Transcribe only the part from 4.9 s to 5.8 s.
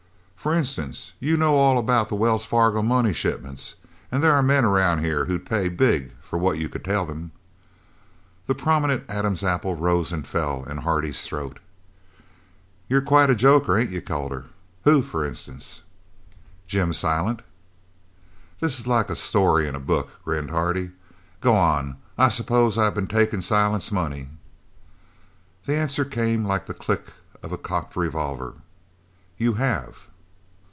here who'd pay